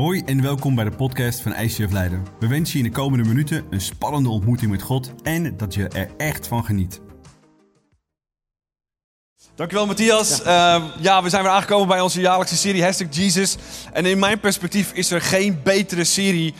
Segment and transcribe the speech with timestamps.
[0.00, 2.26] Hoi en welkom bij de podcast van ICF Leiden.
[2.38, 5.88] We wensen je in de komende minuten een spannende ontmoeting met God en dat je
[5.88, 7.00] er echt van geniet.
[9.54, 10.40] Dankjewel Matthias.
[10.44, 10.82] Ja.
[11.00, 13.56] ja, we zijn weer aangekomen bij onze jaarlijkse serie Hashtag Jesus.
[13.92, 16.54] En in mijn perspectief is er geen betere serie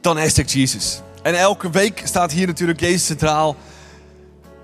[0.00, 1.00] dan Hashtag Jesus.
[1.22, 3.56] En elke week staat hier natuurlijk Jezus centraal.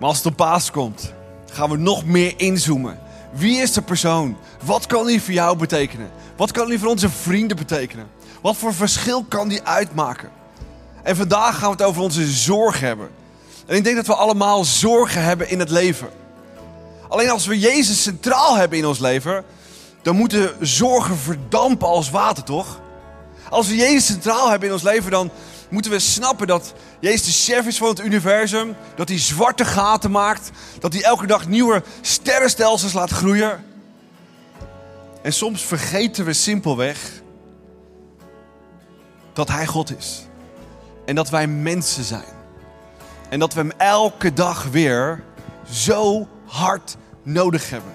[0.00, 1.14] Maar als het op paas komt,
[1.53, 2.98] gaan we nog meer inzoomen.
[3.32, 4.37] Wie is de persoon?
[4.64, 6.11] Wat kan hij voor jou betekenen?
[6.37, 8.07] Wat kan hij voor onze vrienden betekenen?
[8.41, 10.30] Wat voor verschil kan die uitmaken?
[11.02, 13.11] En vandaag gaan we het over onze zorg hebben.
[13.66, 16.09] En ik denk dat we allemaal zorgen hebben in het leven.
[17.09, 19.45] Alleen als we Jezus centraal hebben in ons leven,
[20.02, 22.80] dan moeten zorgen verdampen als water, toch?
[23.50, 25.30] Als we Jezus centraal hebben in ons leven, dan
[25.69, 28.77] moeten we snappen dat Jezus de chef is van het universum.
[28.95, 30.50] Dat hij zwarte gaten maakt.
[30.80, 33.64] Dat hij elke dag nieuwe sterrenstelsels laat groeien.
[35.27, 37.11] En soms vergeten we simpelweg
[39.33, 40.27] dat Hij God is.
[41.05, 42.34] En dat wij mensen zijn.
[43.28, 45.25] En dat we Hem elke dag weer
[45.70, 47.92] zo hard nodig hebben.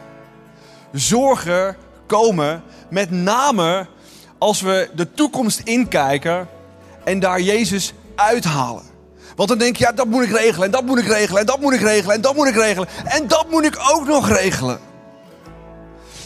[0.92, 3.88] Zorgen komen met name
[4.38, 6.48] als we de toekomst inkijken
[7.04, 8.84] en daar Jezus uithalen.
[9.36, 11.46] Want dan denk je, ja, dat moet ik regelen en dat moet ik regelen en
[11.46, 14.30] dat moet ik regelen en dat moet ik regelen en dat moet ik ook nog
[14.30, 14.91] regelen.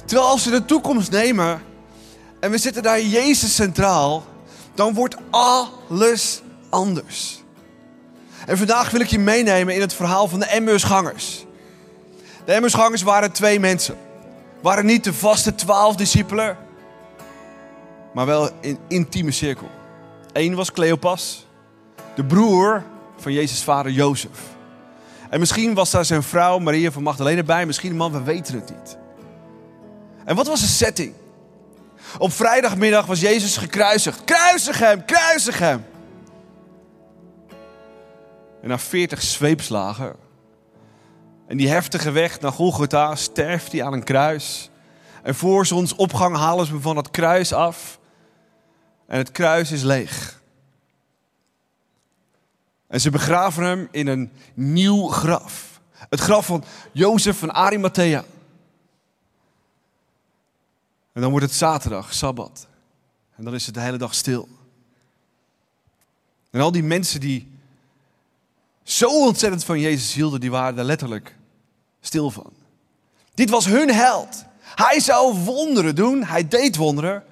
[0.05, 1.61] Terwijl als we de toekomst nemen
[2.39, 4.25] en we zitten daar Jezus centraal,
[4.73, 7.43] dan wordt alles anders.
[8.45, 11.45] En vandaag wil ik je meenemen in het verhaal van de Emmausgangers.
[12.45, 13.97] De Emmausgangers waren twee mensen.
[14.61, 16.57] Waren niet de vaste twaalf discipelen,
[18.13, 19.69] maar wel in intieme cirkel.
[20.33, 21.45] Eén was Cleopas,
[22.15, 22.83] de broer
[23.17, 24.39] van Jezus' vader Jozef.
[25.29, 28.55] En misschien was daar zijn vrouw Maria van Magdalene bij, misschien een man, we weten
[28.55, 28.97] het niet.
[30.25, 31.13] En wat was de setting?
[32.17, 34.23] Op vrijdagmiddag was Jezus gekruisigd.
[34.23, 35.85] Kruisig hem, kruisig hem.
[38.61, 40.15] En na veertig zweepslagen
[41.47, 44.69] en die heftige weg naar Golgotha sterft hij aan een kruis.
[45.23, 48.00] En voor zonsopgang halen ze hem van het kruis af.
[49.07, 50.41] En het kruis is leeg.
[52.88, 55.81] En ze begraven hem in een nieuw graf.
[55.91, 58.23] Het graf van Jozef van Arimathea.
[61.15, 62.67] En dan wordt het zaterdag, sabbat.
[63.35, 64.47] En dan is het de hele dag stil.
[66.49, 67.51] En al die mensen die
[68.83, 71.35] zo ontzettend van Jezus hielden, die waren daar letterlijk
[71.99, 72.53] stil van.
[73.33, 74.45] Dit was hun held.
[74.59, 77.23] Hij zou wonderen doen, hij deed wonderen,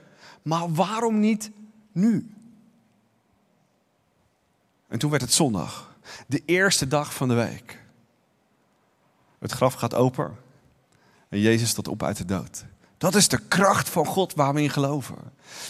[0.41, 1.51] maar waarom niet
[1.91, 2.33] nu?
[4.87, 5.95] En toen werd het zondag,
[6.27, 7.83] de eerste dag van de week.
[9.39, 10.37] Het graf gaat open
[11.29, 12.65] en Jezus staat op uit de dood.
[13.03, 15.15] Dat is de kracht van God waar we in geloven.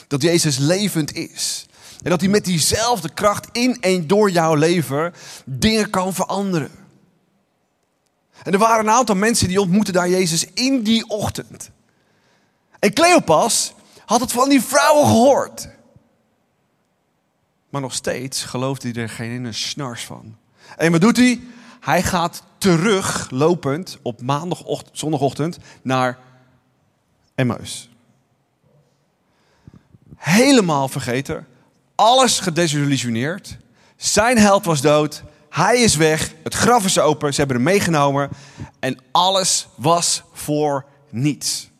[0.08, 1.66] Dat Jezus levend is.
[2.04, 5.14] En dat hij met diezelfde kracht in en door jouw leven
[5.46, 6.72] dingen kan veranderen.
[8.44, 11.70] En er waren een aantal mensen die ontmoetten daar Jezus in die ochtend.
[12.80, 13.74] En Cleopas
[14.06, 15.70] had het van die vrouwen gehoord.
[17.70, 20.38] Maar nog steeds geloofde hij er geen een snars van.
[20.78, 21.42] En wat doet hij?
[21.80, 26.32] Hij gaat terug, lopend, op maandagochtend, zondagochtend naar
[27.36, 27.90] Emmaus.
[30.16, 31.48] Helemaal vergeten.
[31.96, 33.58] Alles gedesillusioneerd.
[33.96, 35.24] Zijn held was dood.
[35.50, 36.34] Hij is weg.
[36.44, 37.34] Het graf is open.
[37.34, 38.30] Ze hebben hem meegenomen.
[38.80, 41.72] En alles was voor niets.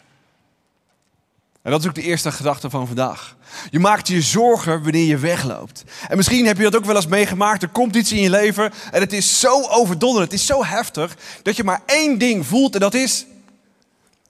[1.62, 3.36] En dat is ook de eerste gedachte van vandaag.
[3.70, 5.84] Je maakt je zorgen wanneer je wegloopt.
[6.08, 7.64] En misschien heb je dat ook wel eens meegemaakt.
[7.64, 11.18] Er komt iets in je leven en het is zo overdonderend, het is zo heftig,
[11.42, 13.26] dat je maar één ding voelt en dat is,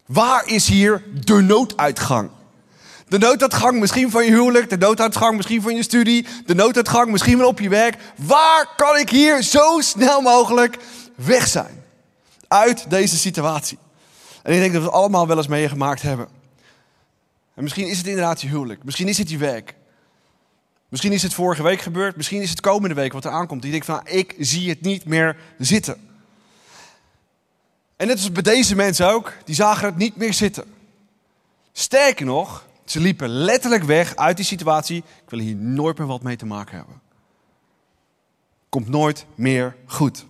[0.05, 2.29] waar is hier de nooduitgang?
[3.07, 7.37] De nooduitgang misschien van je huwelijk, de nooduitgang misschien van je studie, de nooduitgang misschien
[7.37, 7.97] wel op je werk.
[8.15, 10.77] Waar kan ik hier zo snel mogelijk
[11.15, 11.83] weg zijn?
[12.47, 13.77] Uit deze situatie.
[14.43, 16.27] En ik denk dat we het allemaal wel eens meegemaakt hebben.
[17.55, 18.83] En misschien is het inderdaad je huwelijk.
[18.83, 19.75] Misschien is het je werk.
[20.89, 22.15] Misschien is het vorige week gebeurd.
[22.15, 23.61] Misschien is het komende week wat er aankomt.
[23.61, 26.12] Die denkt van, ik zie het niet meer zitten.
[27.95, 30.63] En net als bij deze mensen ook, die zagen het niet meer zitten.
[31.72, 34.98] Sterker nog, ze liepen letterlijk weg uit die situatie.
[34.98, 37.01] Ik wil hier nooit meer wat mee te maken hebben.
[38.69, 40.25] Komt nooit meer goed.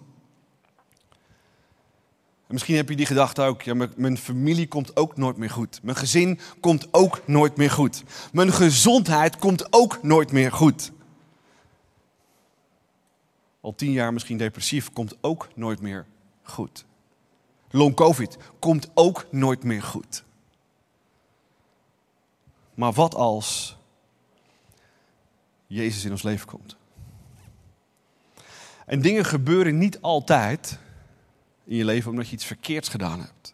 [2.48, 3.62] misschien heb je die gedachte ook.
[3.62, 5.80] Ja, mijn familie komt ook nooit meer goed.
[5.84, 8.04] Mijn gezin komt ook nooit meer goed.
[8.32, 10.92] Mijn gezondheid komt ook nooit meer goed.
[13.62, 16.06] Al tien jaar misschien depressief, komt ook nooit meer
[16.44, 16.86] goed.
[17.76, 20.24] Long COVID komt ook nooit meer goed.
[22.74, 23.78] Maar wat als
[25.68, 26.76] Jezus in ons leven komt.
[28.86, 30.78] En dingen gebeuren niet altijd
[31.64, 33.54] in je leven omdat je iets verkeerds gedaan hebt.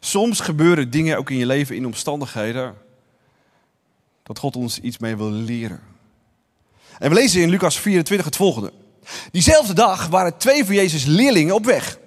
[0.00, 2.76] Soms gebeuren dingen ook in je leven in omstandigheden
[4.22, 5.80] dat God ons iets mee wil leren.
[6.98, 8.72] En we lezen in Lucas 24 het volgende.
[9.32, 11.98] Diezelfde dag waren twee van Jezus' leerlingen op weg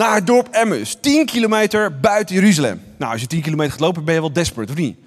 [0.00, 2.82] naar het dorp Emmaus, 10 kilometer buiten Jeruzalem.
[2.98, 4.98] Nou, als je 10 kilometer gaat lopen, ben je wel desperate, of niet?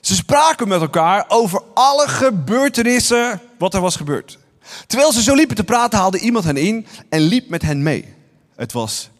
[0.00, 4.38] Ze spraken met elkaar over alle gebeurtenissen wat er was gebeurd.
[4.86, 8.14] Terwijl ze zo liepen te praten, haalde iemand hen in en liep met hen mee.
[8.56, 9.10] Het was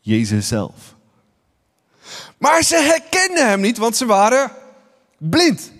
[0.00, 0.74] Jezus zelf.
[2.38, 4.50] Maar ze herkenden hem niet, want ze waren
[5.18, 5.72] blind.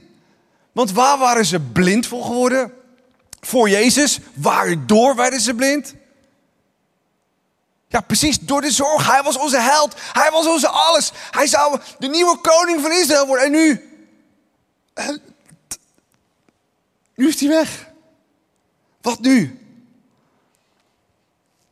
[0.72, 2.72] Want waar waren ze blind voor geworden?
[3.40, 4.18] Voor Jezus.
[4.34, 5.94] Waardoor werden ze blind?
[7.94, 9.06] Ja, precies, door de zorg.
[9.10, 9.94] Hij was onze held.
[10.12, 11.12] Hij was onze alles.
[11.30, 13.44] Hij zou de nieuwe koning van Israël worden.
[13.44, 13.80] En nu?
[17.14, 17.88] Nu is hij weg.
[19.00, 19.60] Wat nu?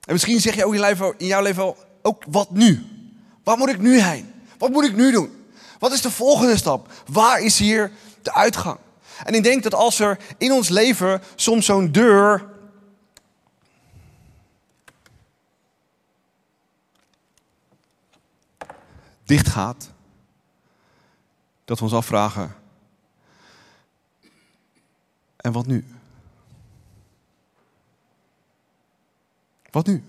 [0.04, 0.74] En misschien zeg je ook
[1.18, 2.86] in, jouw leven ook, wat nu?
[3.44, 4.32] Waar moet ik nu heen?
[4.58, 5.46] Wat moet ik nu doen?
[5.78, 6.92] Wat is de volgende stap?
[7.06, 7.92] Waar is hier
[8.22, 8.78] de uitgang?
[9.24, 12.51] En ik denk dat als er in ons leven soms zo'n deur
[19.32, 19.90] dicht gaat,
[21.64, 22.54] dat we ons afvragen:
[25.36, 25.84] en wat nu?
[29.70, 30.04] Wat nu?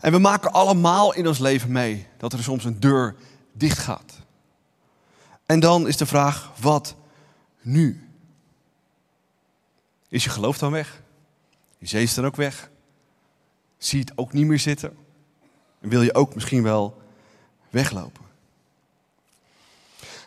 [0.00, 3.16] En we maken allemaal in ons leven mee dat er soms een deur
[3.52, 4.12] dicht gaat.
[5.46, 6.94] En dan is de vraag, wat
[7.60, 8.08] nu?
[10.08, 11.02] Is je geloof dan weg?
[11.78, 12.70] Is dan ook weg?
[13.78, 14.96] Zie je het ook niet meer zitten?
[15.80, 16.99] En wil je ook misschien wel
[17.70, 18.24] weglopen?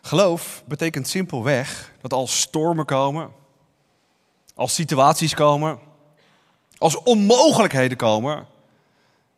[0.02, 3.32] Geloof betekent simpelweg dat als stormen komen,
[4.56, 5.80] als situaties komen,
[6.78, 8.48] als onmogelijkheden komen,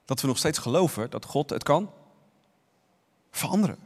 [0.06, 1.92] dat we nog steeds geloven dat God het kan
[3.32, 3.78] veranderen.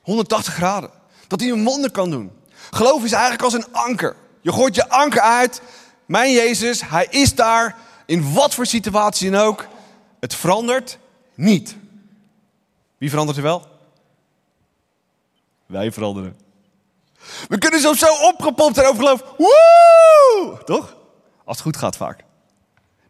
[0.00, 0.90] 180 graden.
[1.26, 2.32] Dat hij een wonder kan doen.
[2.70, 4.16] Geloof is eigenlijk als een anker.
[4.40, 5.62] Je gooit je anker uit.
[6.06, 7.76] Mijn Jezus, hij is daar.
[8.06, 9.66] In wat voor situatie dan ook.
[10.20, 10.98] Het verandert
[11.34, 11.76] niet.
[12.98, 13.66] Wie verandert er wel?
[15.66, 16.36] Wij veranderen.
[17.48, 19.24] We kunnen zo zo opgepompt zijn over geloof.
[19.36, 20.58] Woe!
[20.64, 20.96] Toch?
[21.44, 22.24] Als het goed gaat vaak.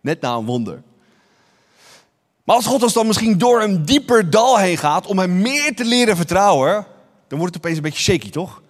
[0.00, 0.82] Net na een wonder.
[2.44, 5.74] Maar als God ons dan misschien door een dieper dal heen gaat om hem meer
[5.74, 6.86] te leren vertrouwen,
[7.28, 8.62] dan wordt het opeens een beetje shaky, toch?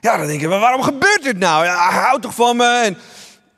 [0.00, 1.64] Ja, dan denken we, waarom gebeurt dit nou?
[1.64, 2.64] Ja, hij houdt toch van me?
[2.84, 2.98] En,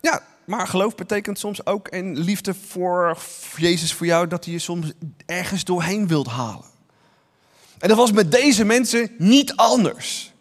[0.01, 3.19] ja, maar geloof betekent soms ook, en liefde voor
[3.57, 4.93] Jezus voor jou, dat hij je soms
[5.27, 6.73] ergens doorheen wilt halen.
[7.79, 10.33] En dat was met deze mensen niet anders.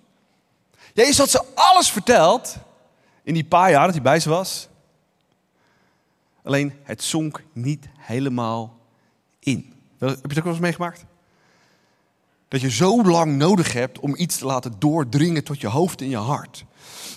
[0.94, 2.56] Jezus had ze alles verteld
[3.24, 4.68] in die paar jaar dat hij bij ze was.
[6.44, 8.80] Alleen het zonk niet helemaal
[9.40, 9.74] in.
[10.00, 11.06] Heb je het ook wel eens meegemaakt?
[12.54, 16.10] Dat je zo lang nodig hebt om iets te laten doordringen tot je hoofd en
[16.10, 16.66] je hart.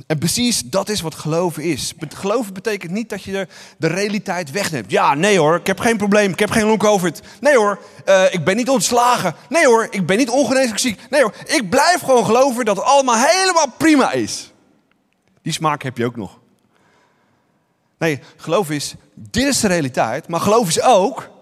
[0.07, 1.93] En precies dat is wat geloven is.
[2.09, 3.49] Geloven betekent niet dat je
[3.79, 4.91] de, realiteit wegneemt.
[4.91, 7.21] Ja, nee hoor, ik heb geen probleem, ik heb geen long covid.
[7.41, 9.35] Nee hoor, uh, ik ben niet ontslagen.
[9.49, 11.01] Nee hoor, ik ben niet ongeneeslijk ziek.
[11.11, 14.53] Nee hoor, ik blijf gewoon geloven dat het allemaal helemaal prima is.
[15.43, 16.39] Die smaak heb je ook nog.
[17.99, 21.35] Nee, geloof is, dit is de realiteit, maar geloof is ook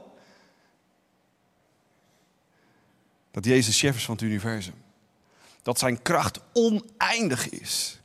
[3.34, 4.74] dat Jezus chef is van het universum.
[5.62, 8.00] Dat zijn kracht oneindig is.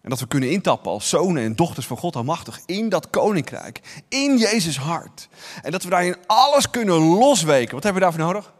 [0.00, 3.80] En dat we kunnen intappen als zonen en dochters van God Almachtig in dat koninkrijk,
[4.08, 5.28] in Jezus hart.
[5.62, 7.74] En dat we daarin alles kunnen losweken.
[7.74, 8.52] Wat hebben we daarvoor nodig?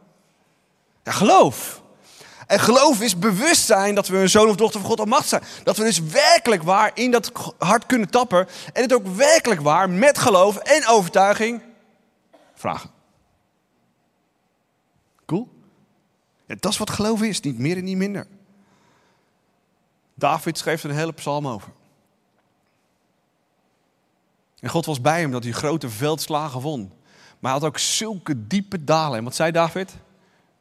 [1.03, 1.83] Ja, geloof.
[2.47, 5.43] En geloof is bewustzijn dat we een zoon of dochter van God Almachtig zijn.
[5.65, 8.49] Dat we dus werkelijk waar in dat hart kunnen tappen.
[8.73, 11.63] En het ook werkelijk waar met geloof en overtuiging
[12.55, 12.91] vragen.
[15.27, 15.49] Cool?
[16.47, 18.27] Dat is wat geloof is, niet meer en niet minder.
[20.15, 21.73] David schreef er een hele psalm over.
[24.61, 26.93] En God was bij hem dat hij grote veldslagen won.
[27.39, 29.19] Maar hij had ook zulke diepe dalen.
[29.19, 29.95] En wat zei David?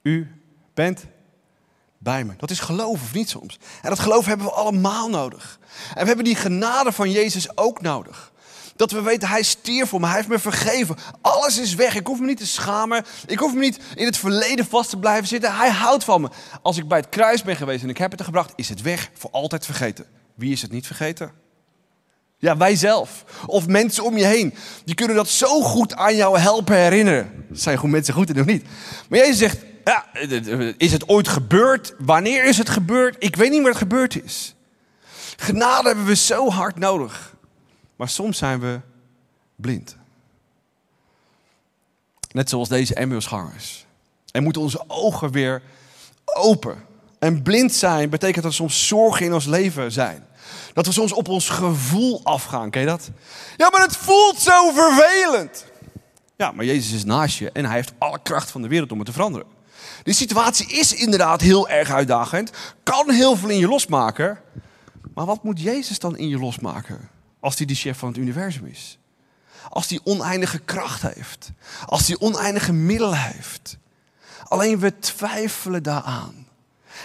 [0.02, 0.42] U
[0.74, 1.06] bent
[1.98, 2.34] bij me.
[2.38, 3.60] Dat is geloof of niet soms.
[3.82, 5.60] En dat geloof hebben we allemaal nodig.
[5.90, 8.32] En we hebben die genade van Jezus ook nodig.
[8.76, 10.96] Dat we weten, hij stierf voor me, hij heeft me vergeven.
[11.22, 13.06] Alles is weg, ik hoef me niet te schamen.
[13.26, 15.56] Ik hoef me niet in het verleden vast te blijven zitten.
[15.56, 16.30] Hij houdt van me.
[16.62, 18.82] Als ik bij het kruis ben geweest en ik heb het er gebracht, is het
[18.82, 20.06] weg, voor altijd vergeten.
[20.36, 21.32] Wie is het niet vergeten?
[22.38, 23.24] Ja, wij zelf.
[23.46, 24.54] Of mensen om je heen.
[24.86, 27.46] Die kunnen dat zo goed aan jou helpen herinneren.
[27.52, 28.66] Zijn goed mensen goed en nog niet.
[29.10, 30.06] Maar Jezus zegt, Ja,
[30.78, 31.94] is het ooit gebeurd?
[32.00, 33.16] Wanneer is het gebeurd?
[33.20, 34.56] Ik weet niet meer wat gebeurd is.
[35.38, 37.33] Genade hebben we zo hard nodig.
[38.04, 38.80] Maar soms zijn we
[39.56, 39.96] blind.
[42.32, 43.86] Net zoals deze Emmausgangers.
[44.32, 45.62] En moeten onze ogen weer
[46.24, 46.86] open.
[47.20, 50.26] En blind zijn betekent dat er soms zorgen in ons leven zijn.
[50.74, 52.70] Dat we soms op ons gevoel afgaan.
[52.70, 53.10] Ken je dat?
[53.58, 55.66] Ja, maar het voelt zo vervelend.
[56.36, 58.98] Ja, maar Jezus is naast je en hij heeft alle kracht van de wereld om
[58.98, 59.48] het te veranderen.
[60.04, 62.52] Die situatie is inderdaad heel erg uitdagend.
[62.84, 64.40] Kan heel veel in je losmaken.
[65.14, 67.12] Maar wat moet Jezus dan in je losmaken?
[67.44, 68.98] Als hij de chef van het universum is.
[69.70, 71.52] Als hij oneindige kracht heeft.
[71.86, 73.78] Als hij oneindige middelen heeft.
[74.44, 76.48] Alleen we twijfelen daaraan.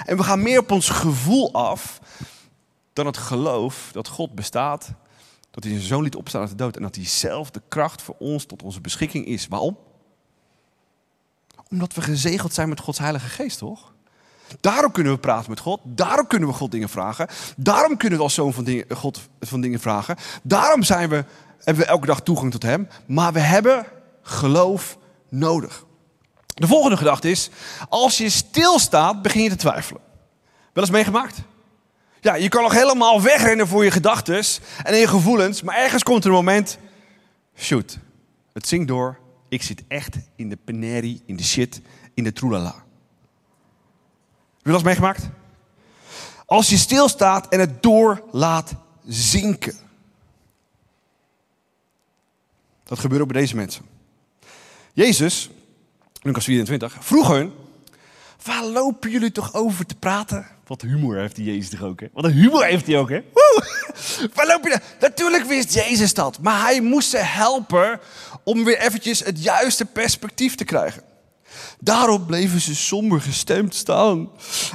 [0.04, 2.00] En we gaan meer op ons gevoel af
[2.92, 4.92] dan het geloof dat God bestaat.
[5.50, 6.76] Dat hij zijn zoon liet opstaan uit de dood.
[6.76, 9.48] En dat hij zelf de kracht voor ons tot onze beschikking is.
[9.48, 9.78] Waarom?
[11.70, 13.92] Omdat we gezegeld zijn met Gods Heilige Geest, toch?
[14.60, 15.80] Daarom kunnen we praten met God.
[15.84, 17.28] Daarom kunnen we God dingen vragen.
[17.56, 20.16] Daarom kunnen we als zoon van dingen, God van dingen vragen.
[20.42, 21.24] Daarom zijn we,
[21.58, 22.88] hebben we elke dag toegang tot Hem.
[23.06, 23.86] Maar we hebben
[24.22, 25.84] geloof nodig.
[26.46, 27.50] De volgende gedachte is,
[27.88, 30.02] als je stilstaat, begin je te twijfelen.
[30.72, 31.38] Wel eens meegemaakt?
[32.20, 34.44] Ja, je kan nog helemaal wegrennen voor je gedachten
[34.82, 36.78] en je gevoelens, maar ergens komt er een moment,
[37.56, 37.98] shoot,
[38.52, 41.80] het zingt door, ik zit echt in de penerie, in de shit,
[42.14, 42.74] in de troelala.
[44.68, 45.28] Heb je dat meegemaakt?
[46.46, 48.74] Als je stilstaat en het door laat
[49.06, 49.76] zinken.
[52.84, 53.84] Dat gebeurt ook bij deze mensen.
[54.92, 55.50] Jezus
[56.22, 57.52] Lucas 24, vroeg hun,
[58.44, 60.46] waar lopen jullie toch over te praten?
[60.66, 62.06] Wat humor heeft die Jezus toch ook, hè?
[62.12, 63.24] Wat een humor heeft hij ook, hè?
[63.32, 63.64] Woe!
[64.34, 68.00] Waar loop je Natuurlijk wist Jezus dat, maar hij moest ze helpen
[68.44, 71.02] om weer eventjes het juiste perspectief te krijgen.
[71.80, 74.28] Daarop bleven ze somber gestemd staan.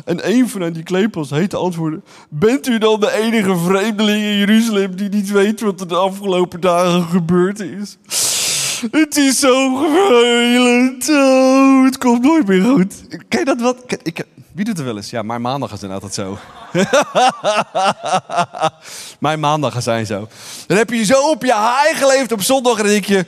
[0.06, 4.38] En een van hen die klepels heette antwoorden: Bent u dan de enige vreemdeling in
[4.38, 7.98] Jeruzalem die niet weet wat er de afgelopen dagen gebeurd is?
[8.92, 11.10] Het is zo vervelend.
[11.10, 12.94] Oh, het komt nooit meer goed.
[13.28, 13.78] Kijk dat wat?
[14.04, 15.10] Ik, wie doet er wel eens?
[15.10, 16.38] Ja, mijn maandagen zijn altijd zo.
[19.20, 20.28] mijn maandagen zijn zo.
[20.68, 23.26] Dan heb je zo op je haai geleefd op zondag en dan denk je...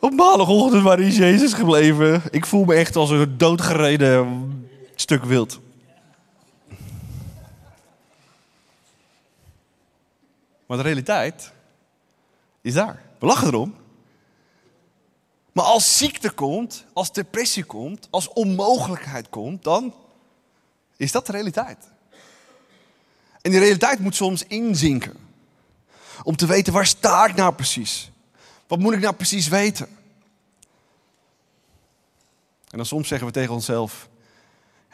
[0.00, 2.22] Op maandagochtend, waar is Jezus gebleven?
[2.30, 5.60] Ik voel me echt als een doodgereden stuk wild.
[10.66, 11.52] Maar de realiteit
[12.60, 13.02] is daar.
[13.18, 13.74] We lachen erom.
[15.52, 19.94] Maar als ziekte komt, als depressie komt, als onmogelijkheid komt, dan
[20.96, 21.90] is dat de realiteit.
[23.40, 25.16] En die realiteit moet soms inzinken.
[26.22, 28.10] Om te weten, waar sta ik nou precies?
[28.70, 29.86] Wat moet ik nou precies weten?
[32.68, 34.08] En dan soms zeggen we tegen onszelf,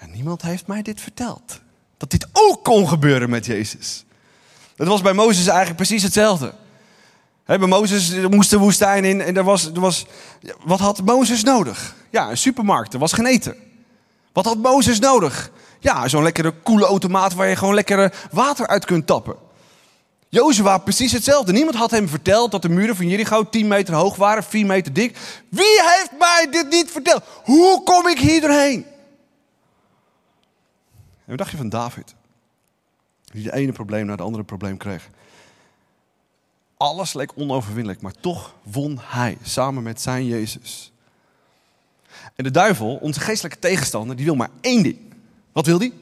[0.01, 1.61] ja, niemand heeft mij dit verteld.
[1.97, 4.05] Dat dit ook kon gebeuren met Jezus.
[4.77, 6.55] Dat was bij Mozes eigenlijk precies hetzelfde.
[7.45, 10.07] He, bij Mozes moest de woestijn in en er was, er was,
[10.65, 11.95] wat had Mozes nodig?
[12.11, 13.57] Ja, een supermarkt, er was geen eten.
[14.33, 15.51] Wat had Mozes nodig?
[15.81, 19.37] Ja, zo'n lekkere koele automaat waar je gewoon lekkere water uit kunt tappen.
[20.37, 21.53] Jozua precies hetzelfde.
[21.53, 24.93] Niemand had hem verteld dat de muren van Jericho 10 meter hoog waren, 4 meter
[24.93, 25.19] dik.
[25.49, 27.25] Wie heeft mij dit niet verteld?
[27.45, 28.87] Hoe kom ik hier doorheen?
[31.25, 32.15] En wat dacht je van David?
[33.25, 35.09] Die het ene probleem naar het andere probleem kreeg.
[36.77, 40.93] Alles leek onoverwinnelijk, maar toch won hij samen met zijn Jezus.
[42.35, 44.99] En de duivel, onze geestelijke tegenstander, die wil maar één ding.
[45.53, 45.93] Wat wil die?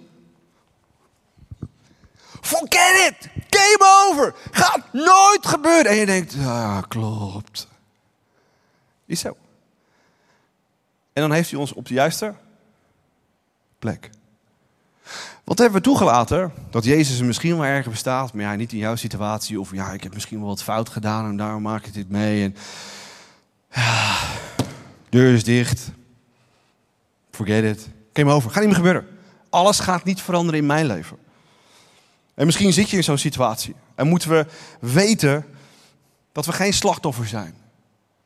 [2.45, 3.29] Forget it!
[3.51, 4.35] Game over!
[4.51, 5.91] Gaat nooit gebeuren!
[5.91, 7.69] En je denkt, ja, klopt.
[9.07, 9.37] Is zo.
[11.13, 12.35] En dan heeft hij ons op de juiste
[13.79, 14.11] plek.
[15.45, 16.53] Wat hebben we toegelaten?
[16.71, 19.61] Dat Jezus er misschien wel ergens bestaat, maar ja, niet in jouw situatie.
[19.61, 22.45] Of ja, ik heb misschien wel wat fout gedaan en daarom maak ik dit mee.
[22.45, 22.57] En
[23.71, 24.17] ja,
[25.09, 25.91] deur is dicht.
[27.31, 27.89] Forget it.
[28.13, 28.51] Game over.
[28.51, 29.07] Gaat niet meer gebeuren.
[29.51, 31.19] Alles gaat niet veranderen in mijn leven.
[32.35, 33.75] En misschien zit je in zo'n situatie.
[33.95, 34.47] En moeten we
[34.81, 35.47] weten
[36.33, 37.55] dat we geen slachtoffer zijn.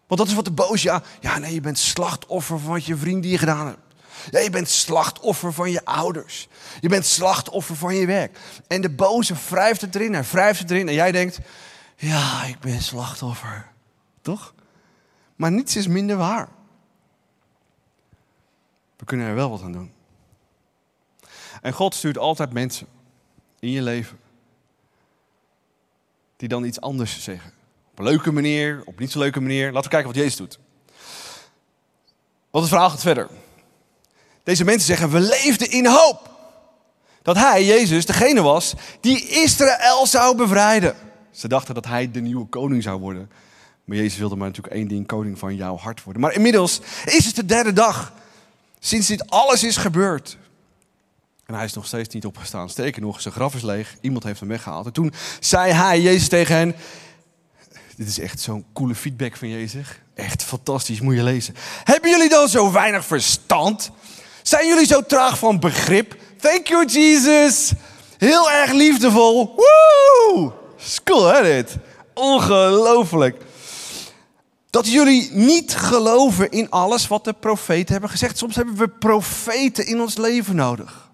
[0.07, 2.97] Want dat is wat de boos, ja, ja nee, je bent slachtoffer van wat je
[2.97, 3.79] vriend die gedaan hebt.
[4.31, 6.49] Ja, je bent slachtoffer van je ouders.
[6.81, 8.39] Je bent slachtoffer van je werk.
[8.67, 10.89] En de boze wrijft het erin, hij wrijft het erin.
[10.89, 11.39] En jij denkt,
[11.97, 13.71] ja, ik ben slachtoffer.
[14.23, 14.55] Toch?
[15.37, 16.49] Maar niets is minder waar.
[18.97, 19.93] We kunnen er wel wat aan doen.
[21.63, 22.87] En God stuurt altijd mensen
[23.61, 24.19] in je leven
[26.37, 27.53] die dan iets anders zeggen.
[27.91, 29.73] Op een leuke manier, op niet zo leuke manier.
[29.73, 30.59] Laten we kijken wat Jezus doet.
[32.51, 33.29] Want het verhaal gaat verder.
[34.43, 36.31] deze mensen zeggen, we leefden in hoop.
[37.23, 40.97] Dat hij, Jezus, degene was die Israël zou bevrijden.
[41.31, 43.31] Ze dachten dat hij de nieuwe koning zou worden.
[43.85, 46.23] Maar Jezus wilde maar natuurlijk één ding, koning van jouw hart worden.
[46.23, 48.13] Maar inmiddels is het de derde dag
[48.79, 50.37] sinds dit alles is gebeurd.
[51.49, 52.69] En hij is nog steeds niet opgestaan.
[52.69, 53.97] Sterker nog, zijn graf is leeg.
[54.01, 54.87] Iemand heeft hem weggehaald.
[54.87, 56.75] En toen zei hij, Jezus, tegen hen...
[57.97, 59.87] Dit is echt zo'n coole feedback van Jezus.
[60.15, 61.55] Echt fantastisch, moet je lezen.
[61.85, 63.91] Hebben jullie dan zo weinig verstand?
[64.43, 66.17] Zijn jullie zo traag van begrip?
[66.41, 67.73] Thank you, Jesus.
[68.19, 69.55] Heel erg liefdevol.
[69.57, 70.53] Woe!
[70.79, 71.77] Is cool, hè, dit?
[72.15, 73.43] Ongelooflijk.
[74.71, 78.39] Dat jullie niet geloven in alles wat de profeten hebben gezegd.
[78.39, 81.08] Soms hebben we profeten in ons leven nodig.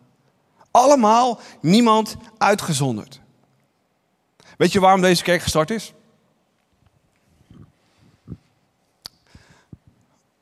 [0.77, 3.21] Allemaal, niemand uitgezonderd.
[4.57, 5.93] Weet je waarom deze kerk gestart is?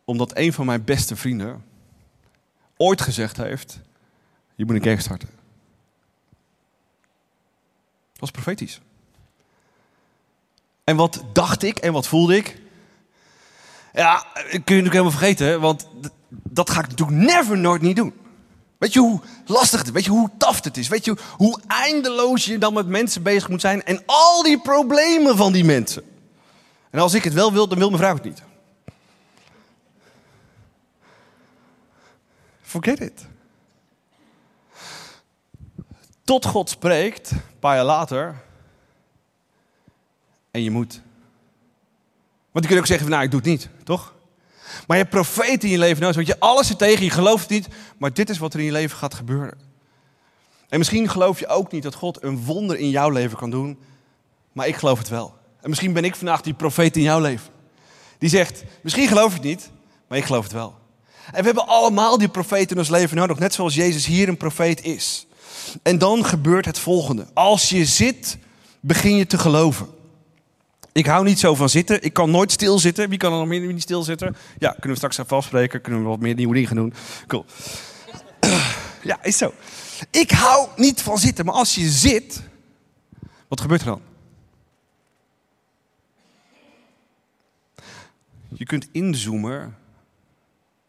[0.04, 1.64] Omdat een van mijn beste vrienden
[2.76, 3.80] ooit gezegd heeft:
[4.54, 5.28] Je moet een kerk starten.
[8.12, 8.80] Dat was profetisch.
[10.84, 12.60] En wat dacht ik en wat voelde ik?
[13.92, 15.88] Ja, kun je natuurlijk helemaal vergeten, want
[16.28, 18.21] dat ga ik natuurlijk never nooit niet doen.
[18.82, 19.92] Weet je hoe lastig het is?
[19.94, 20.88] Weet je hoe taft het is?
[20.88, 25.36] Weet je hoe eindeloos je dan met mensen bezig moet zijn en al die problemen
[25.36, 26.02] van die mensen?
[26.90, 28.42] En als ik het wel wil, dan wil mijn vrouw het niet.
[32.62, 33.26] Forget it.
[36.24, 38.42] Tot God spreekt, een paar jaar later.
[40.50, 41.00] En je moet.
[42.50, 44.14] Want je kunt ook zeggen, van, nou, ik doe het niet, toch?
[44.86, 46.16] Maar je hebt in je leven nodig.
[46.16, 47.68] Want je alles er tegen, je gelooft niet.
[47.98, 49.58] Maar dit is wat er in je leven gaat gebeuren.
[50.68, 53.78] En misschien geloof je ook niet dat God een wonder in jouw leven kan doen.
[54.52, 55.34] Maar ik geloof het wel.
[55.60, 57.50] En misschien ben ik vandaag die profeet in jouw leven.
[58.18, 59.70] Die zegt, misschien geloof ik het niet,
[60.08, 60.74] maar ik geloof het wel.
[61.32, 63.38] En we hebben allemaal die profeten in ons leven nodig.
[63.38, 65.26] Net zoals Jezus hier een profeet is.
[65.82, 67.26] En dan gebeurt het volgende.
[67.34, 68.38] Als je zit,
[68.80, 69.86] begin je te geloven.
[70.92, 72.02] Ik hou niet zo van zitten.
[72.02, 73.08] Ik kan nooit stilzitten.
[73.08, 74.36] Wie kan er nog meer niet stilzitten?
[74.58, 75.80] Ja, kunnen we straks even afspreken.
[75.80, 76.94] Kunnen we wat meer nieuwe dingen doen.
[77.26, 77.44] Cool.
[79.04, 79.54] Ja, is zo.
[80.10, 81.44] Ik hou niet van zitten.
[81.44, 82.42] Maar als je zit,
[83.48, 84.02] wat gebeurt er dan?
[88.48, 89.76] Je kunt inzoomen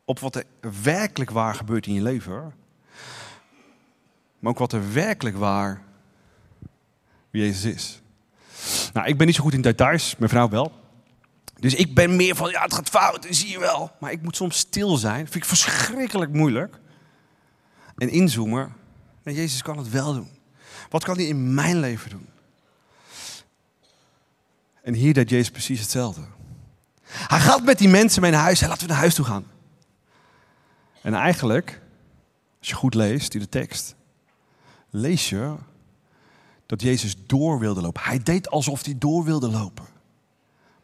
[0.05, 0.45] op wat er
[0.83, 2.53] werkelijk waar gebeurt in je leven.
[4.39, 5.81] Maar ook wat er werkelijk waar
[7.29, 8.02] wie Jezus is.
[8.93, 10.71] Nou, ik ben niet zo goed in details, mijn vrouw wel.
[11.59, 13.91] Dus ik ben meer van, ja, het gaat fout, zie je wel.
[13.99, 15.17] Maar ik moet soms stil zijn.
[15.17, 16.79] Vind ik verschrikkelijk moeilijk.
[17.97, 18.73] En inzoomen.
[19.23, 20.29] Nee, Jezus kan het wel doen.
[20.89, 22.27] Wat kan hij in mijn leven doen?
[24.81, 26.21] En hier deed Jezus precies hetzelfde.
[27.03, 28.59] Hij gaat met die mensen mee naar huis.
[28.59, 29.45] Hij laten we naar huis toe gaan.
[31.01, 31.81] En eigenlijk,
[32.59, 33.95] als je goed leest in de tekst,
[34.89, 35.55] lees je
[36.73, 38.03] dat Jezus door wilde lopen.
[38.03, 39.85] Hij deed alsof hij door wilde lopen.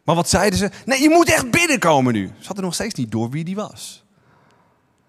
[0.03, 0.71] Maar wat zeiden ze?
[0.85, 2.27] Nee, je moet echt binnenkomen nu.
[2.39, 4.03] Ze hadden nog steeds niet door wie die was.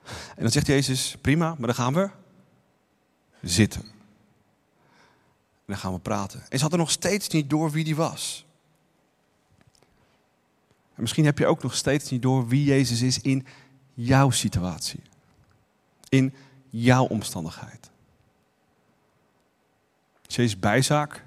[0.04, 2.10] En dan zegt Jezus, prima, maar dan gaan we
[3.42, 3.80] zitten.
[3.80, 6.40] En dan gaan we praten.
[6.40, 8.46] En ze hadden nog steeds niet door wie die was.
[10.94, 13.46] En misschien heb je ook nog steeds niet door wie Jezus is in
[13.94, 15.02] jouw situatie.
[16.08, 16.34] In
[16.68, 17.89] jouw omstandigheid.
[20.34, 21.24] Jezus bijzaak?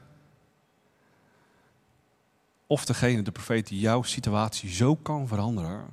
[2.68, 5.86] Of degene, de profeet, die jouw situatie zo kan veranderen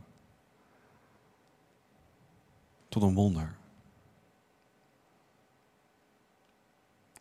[2.89, 3.55] tot een wonder.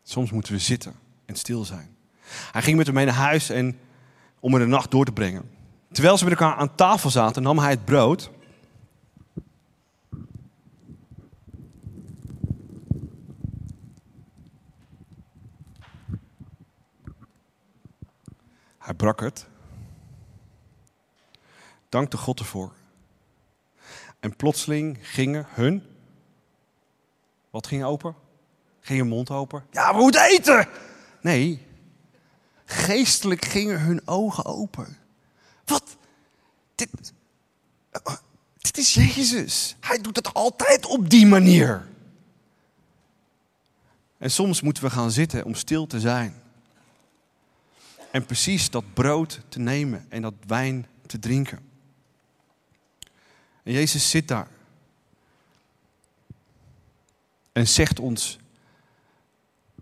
[0.02, 1.96] Soms moeten we zitten en stil zijn.
[2.52, 3.78] Hij ging met hem mee naar huis en,
[4.40, 5.50] om er de nacht door te brengen.
[5.92, 8.30] Terwijl ze met elkaar aan tafel zaten, nam hij het brood.
[18.80, 19.46] Hij brak het.
[21.88, 22.72] Dankte God ervoor.
[24.20, 25.82] En plotseling gingen hun.
[27.50, 28.14] Wat ging open?
[28.80, 29.64] Ging hun mond open?
[29.70, 30.68] Ja, we moeten eten!
[31.20, 31.66] Nee.
[32.64, 34.96] Geestelijk gingen hun ogen open.
[35.64, 35.96] Wat?
[36.74, 36.88] Dit,
[38.58, 39.76] dit is Jezus.
[39.80, 41.88] Hij doet het altijd op die manier.
[44.18, 46.39] En soms moeten we gaan zitten om stil te zijn.
[48.10, 51.58] En precies dat brood te nemen en dat wijn te drinken.
[53.62, 54.48] En Jezus zit daar.
[57.52, 58.38] En zegt ons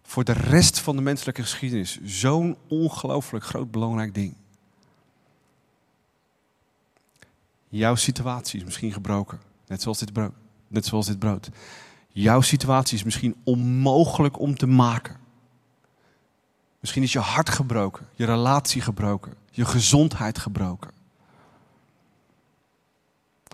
[0.02, 4.34] voor de rest van de menselijke geschiedenis zo'n ongelooflijk groot belangrijk ding.
[7.68, 10.32] Jouw situatie is misschien gebroken, net zoals dit brood.
[10.68, 11.48] Net zoals dit brood.
[12.08, 15.16] Jouw situatie is misschien onmogelijk om te maken.
[16.88, 20.90] Misschien is je hart gebroken, je relatie gebroken, je gezondheid gebroken.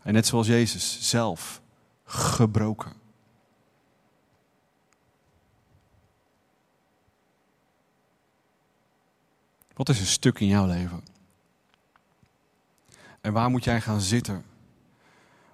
[0.03, 1.61] En net zoals Jezus zelf
[2.05, 2.93] gebroken.
[9.73, 11.05] Wat is een stuk in jouw leven?
[13.21, 14.45] En waar moet jij gaan zitten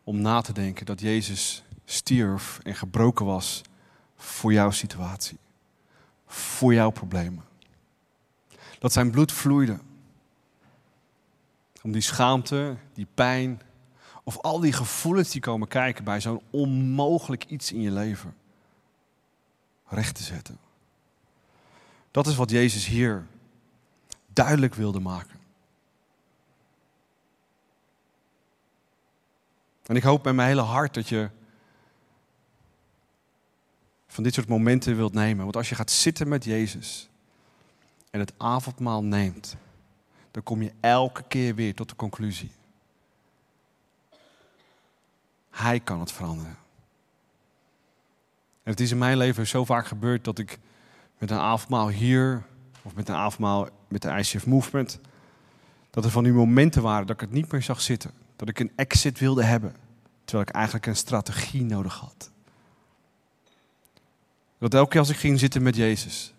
[0.04, 3.62] om na te denken dat Jezus stierf en gebroken was
[4.16, 5.38] voor jouw situatie,
[6.26, 7.48] voor jouw problemen?
[8.80, 9.78] Dat zijn bloed vloeide
[11.82, 13.60] om die schaamte, die pijn
[14.24, 18.36] of al die gevoelens die komen kijken bij zo'n onmogelijk iets in je leven
[19.86, 20.58] recht te zetten.
[22.10, 23.26] Dat is wat Jezus hier
[24.26, 25.38] duidelijk wilde maken.
[29.82, 31.30] En ik hoop met mijn hele hart dat je
[34.06, 35.44] van dit soort momenten wilt nemen.
[35.44, 37.09] Want als je gaat zitten met Jezus
[38.10, 39.56] en het avondmaal neemt,
[40.30, 42.50] dan kom je elke keer weer tot de conclusie.
[45.50, 46.56] Hij kan het veranderen.
[48.62, 50.58] En het is in mijn leven zo vaak gebeurd dat ik
[51.18, 52.42] met een avondmaal hier,
[52.82, 54.98] of met een avondmaal met de ICF Movement,
[55.90, 58.10] dat er van die momenten waren dat ik het niet meer zag zitten.
[58.36, 59.76] Dat ik een exit wilde hebben,
[60.24, 62.30] terwijl ik eigenlijk een strategie nodig had.
[64.58, 66.34] Dat elke keer als ik ging zitten met Jezus.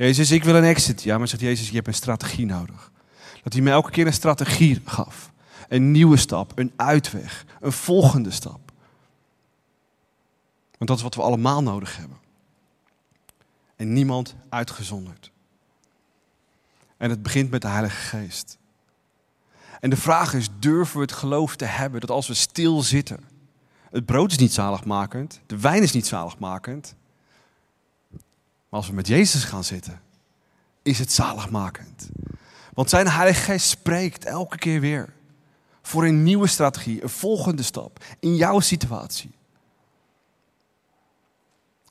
[0.00, 1.02] Jezus, ik wil een exit.
[1.02, 2.90] Ja, maar zegt Jezus, je hebt een strategie nodig.
[3.42, 5.32] Dat hij me elke keer een strategie gaf.
[5.68, 8.72] Een nieuwe stap, een uitweg, een volgende stap.
[10.78, 12.16] Want dat is wat we allemaal nodig hebben.
[13.76, 15.30] En niemand uitgezonderd.
[16.96, 18.58] En het begint met de Heilige Geest.
[19.80, 23.24] En de vraag is, durven we het geloof te hebben dat als we stil zitten,
[23.90, 26.94] het brood is niet zaligmakend, de wijn is niet zaligmakend,
[28.70, 30.00] maar als we met Jezus gaan zitten,
[30.82, 32.08] is het zaligmakend.
[32.74, 35.12] Want zijn Heilige Geest spreekt elke keer weer
[35.82, 39.30] voor een nieuwe strategie, een volgende stap in jouw situatie.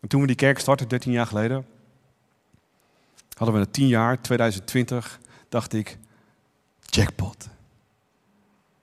[0.02, 1.66] En toen we die kerk startten, 13 jaar geleden,
[3.34, 5.98] hadden we het 10 jaar, 2020, dacht ik,
[6.80, 7.50] jackpot.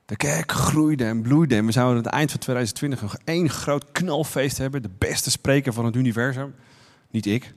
[0.06, 3.50] De kerk groeide en bloeide en we zouden aan het eind van 2020 nog één
[3.50, 4.82] groot knalfeest hebben.
[4.82, 6.54] De beste spreker van het universum.
[7.10, 7.54] Niet ik.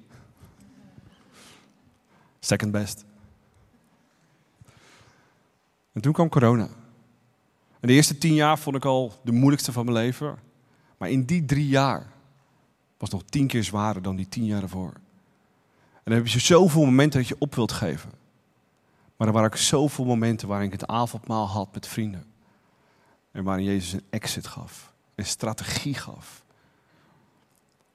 [2.39, 3.06] Second best.
[5.91, 6.69] En toen kwam corona.
[7.80, 10.38] En de eerste tien jaar vond ik al de moeilijkste van mijn leven.
[10.97, 12.12] Maar in die drie jaar
[12.97, 14.91] was nog tien keer zwaarder dan die tien jaar ervoor.
[15.93, 18.12] En dan heb je zoveel momenten dat je op wilt geven.
[19.17, 22.25] Maar er waren ook zoveel momenten waarin ik het avondmaal had met vrienden.
[23.32, 24.93] En waarin Jezus een exit gaf.
[25.15, 26.43] Een strategie gaf.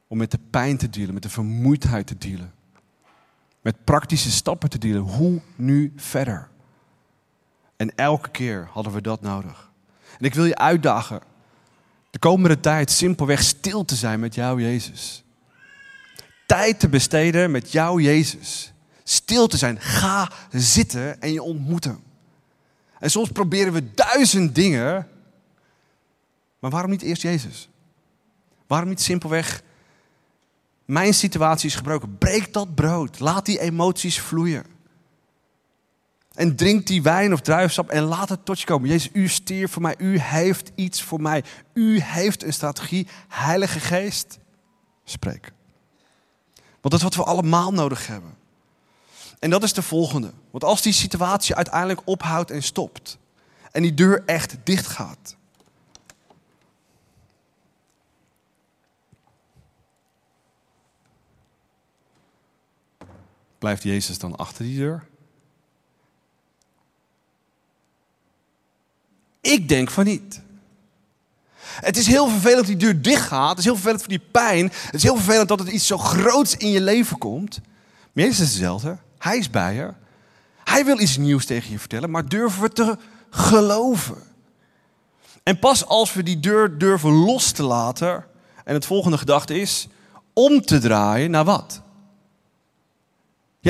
[0.07, 2.55] Om met de pijn te dealen, met de vermoeidheid te dealen.
[3.64, 5.03] Met praktische stappen te dealen.
[5.03, 6.48] Hoe nu verder?
[7.77, 9.70] En elke keer hadden we dat nodig.
[10.18, 11.20] En ik wil je uitdagen.
[12.11, 15.24] De komende tijd simpelweg stil te zijn met jou, Jezus.
[16.46, 18.72] Tijd te besteden met jou, Jezus.
[19.03, 19.81] Stil te zijn.
[19.81, 22.03] Ga zitten en je ontmoeten.
[22.98, 25.09] En soms proberen we duizend dingen.
[26.59, 27.68] Maar waarom niet eerst Jezus?
[28.66, 29.62] Waarom niet simpelweg
[30.85, 32.18] mijn situatie is gebroken.
[32.18, 33.20] Breek dat brood.
[33.20, 34.64] Laat die emoties vloeien.
[36.35, 38.88] En drink die wijn of druivensap en laat het tot je komen.
[38.88, 39.94] Jezus, u stierf voor mij.
[39.99, 41.44] U heeft iets voor mij.
[41.73, 43.07] U heeft een strategie.
[43.29, 44.38] Heilige Geest,
[45.05, 45.53] spreek.
[46.55, 48.35] Want dat is wat we allemaal nodig hebben.
[49.38, 50.33] En dat is de volgende.
[50.51, 53.18] Want als die situatie uiteindelijk ophoudt en stopt.
[53.70, 55.37] En die deur echt dicht gaat.
[63.64, 65.05] Blijft Jezus dan achter die deur?
[69.40, 70.40] Ik denk van niet.
[71.61, 73.48] Het is heel vervelend dat die deur dicht gaat.
[73.48, 74.64] Het is heel vervelend voor die pijn.
[74.72, 77.61] Het is heel vervelend dat er iets zo groots in je leven komt.
[78.12, 78.98] Maar Jezus is hetzelfde.
[79.18, 79.92] Hij is bij je.
[80.64, 82.98] Hij wil iets nieuws tegen je vertellen, maar durven we te
[83.31, 84.22] geloven?
[85.42, 88.24] En pas als we die deur durven los te laten,
[88.64, 89.88] en het volgende gedachte is
[90.33, 91.83] om te draaien naar wat?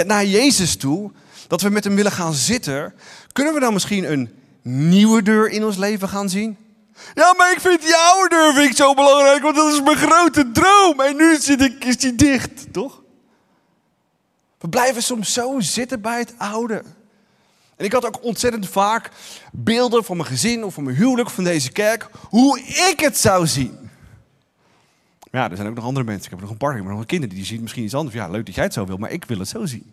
[0.03, 1.11] Naar Jezus toe,
[1.49, 2.95] dat we met hem willen gaan zitten,
[3.33, 4.31] kunnen we dan misschien een
[4.63, 6.57] nieuwe deur in ons leven gaan zien?
[7.15, 9.97] Ja, maar ik vind die oude deur vind ik zo belangrijk, want dat is mijn
[9.97, 11.01] grote droom.
[11.01, 13.03] En nu zit ik, is die dicht, toch?
[14.59, 16.83] We blijven soms zo zitten bij het oude.
[17.77, 19.11] En ik had ook ontzettend vaak
[19.53, 23.47] beelden van mijn gezin of van mijn huwelijk van deze kerk, hoe ik het zou
[23.47, 23.84] zien.
[25.35, 26.25] Ja, er zijn ook nog andere mensen.
[26.25, 28.17] Ik heb nog een partner, ik nog een kinderen die zien misschien iets anders.
[28.17, 29.93] Ja, leuk dat jij het zo wil, maar ik wil het zo zien.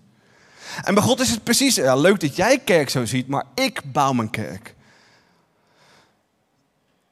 [0.83, 3.81] En bij God is het precies, ja, leuk dat jij kerk zo ziet, maar ik
[3.91, 4.75] bouw mijn kerk.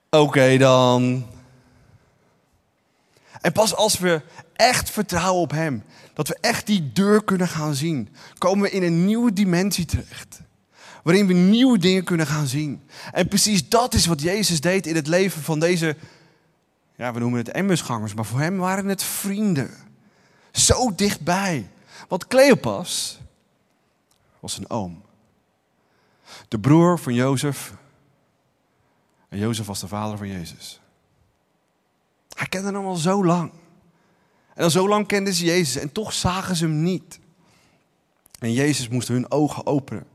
[0.10, 1.26] Oké dan.
[3.42, 4.22] En pas als we
[4.54, 8.84] echt vertrouwen op Hem, dat we echt die deur kunnen gaan zien, komen we in
[8.84, 10.39] een nieuwe dimensie terecht.
[11.04, 12.82] Waarin we nieuwe dingen kunnen gaan zien.
[13.12, 15.96] En precies dat is wat Jezus deed in het leven van deze,
[17.00, 19.72] ja, we noemen het Emmersgangers, maar voor hem waren het vrienden.
[20.52, 21.70] Zo dichtbij.
[22.08, 23.20] Want Cleopas
[24.40, 25.02] was een oom.
[26.48, 27.74] De broer van Jozef.
[29.30, 30.82] En Jozef was de vader van Jezus.
[32.34, 33.52] Hij kende hem al zo lang.
[34.54, 37.20] En al zo lang kenden ze Jezus en toch zagen ze hem niet.
[38.40, 40.08] En Jezus moest hun ogen openen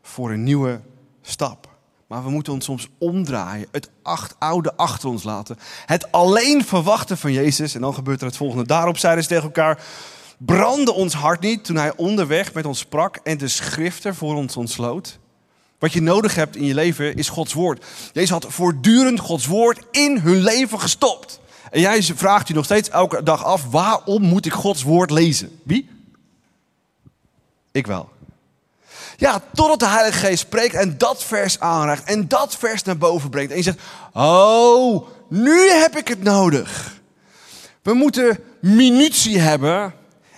[0.00, 0.80] voor een nieuwe
[1.20, 1.71] stap.
[2.12, 5.58] Maar we moeten ons soms omdraaien, het acht, oude achter ons laten.
[5.86, 7.74] Het alleen verwachten van Jezus.
[7.74, 8.66] En dan gebeurt er het volgende.
[8.66, 9.82] Daarop zeiden ze tegen elkaar:
[10.38, 14.56] brandde ons hart niet toen hij onderweg met ons sprak en de schriften voor ons
[14.56, 15.18] ontsloot.
[15.78, 17.84] Wat je nodig hebt in je leven is Gods woord.
[18.12, 21.40] Jezus had voortdurend Gods woord in hun leven gestopt.
[21.70, 25.60] En jij vraagt je nog steeds elke dag af: waarom moet ik Gods woord lezen?
[25.62, 25.88] Wie?
[27.70, 28.08] Ik wel.
[29.16, 33.30] Ja, totdat de Heilige Geest spreekt en dat vers aanraakt en dat vers naar boven
[33.30, 33.50] brengt.
[33.50, 33.80] En je zegt:
[34.12, 37.00] Oh, nu heb ik het nodig.
[37.82, 39.94] We moeten munitie hebben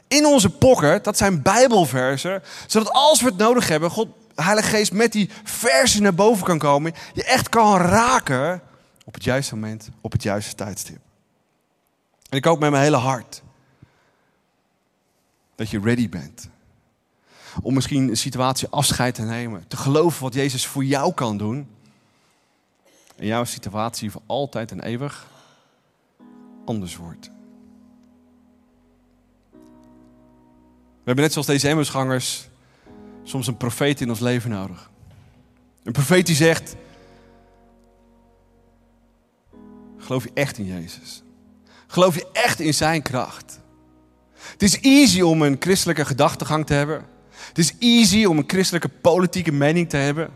[0.09, 4.93] in onze pocket, dat zijn Bijbelversen, zodat als we het nodig hebben, God, Heilige Geest
[4.93, 8.63] met die versen naar boven kan komen, je echt kan raken
[9.05, 10.99] op het juiste moment, op het juiste tijdstip.
[12.29, 13.43] En ik hoop met mijn hele hart
[15.55, 16.49] dat je ready bent
[17.63, 21.69] om misschien een situatie afscheid te nemen, te geloven wat Jezus voor jou kan doen.
[23.17, 25.27] En jouw situatie voor altijd en eeuwig
[26.65, 27.31] anders wordt.
[31.05, 32.49] We hebben net zoals deze Emmersgangers
[33.23, 34.91] soms een profeet in ons leven nodig.
[35.83, 36.77] Een profeet die zegt,
[39.99, 41.23] geloof je echt in Jezus?
[41.87, 43.61] Geloof je echt in zijn kracht?
[44.35, 47.05] Het is easy om een christelijke gedachtegang te hebben.
[47.55, 50.31] Het is easy om een christelijke politieke mening te hebben.